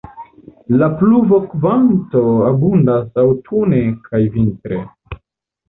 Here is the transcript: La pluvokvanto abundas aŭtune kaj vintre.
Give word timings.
La 0.81 0.87
pluvokvanto 1.01 2.23
abundas 2.53 3.23
aŭtune 3.27 3.85
kaj 4.09 4.25
vintre. 4.41 4.85